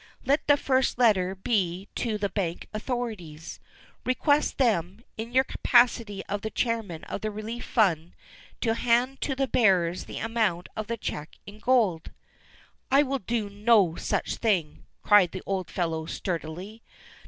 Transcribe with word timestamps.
Let 0.25 0.47
the 0.47 0.57
first 0.57 0.97
letter 0.97 1.35
be 1.35 1.87
to 1.93 2.17
the 2.17 2.29
bank 2.29 2.67
authorities. 2.73 3.59
Request 4.03 4.57
them, 4.57 5.03
in 5.15 5.31
your 5.31 5.43
capacity 5.43 6.25
of 6.25 6.41
Chairman 6.55 7.03
of 7.03 7.21
the 7.21 7.29
Relief 7.29 7.63
Fund, 7.63 8.13
to 8.61 8.73
hand 8.73 9.21
to 9.21 9.35
the 9.35 9.47
bearers 9.47 10.05
the 10.05 10.17
amount 10.17 10.69
of 10.75 10.87
the 10.87 10.97
cheque 10.97 11.37
in 11.45 11.59
gold." 11.59 12.09
"I 12.89 13.03
will 13.03 13.19
do 13.19 13.47
no 13.47 13.95
such 13.95 14.37
thing," 14.37 14.85
cried 15.03 15.33
the 15.33 15.43
old 15.45 15.69
fellow 15.69 16.07
sturdily. 16.07 16.81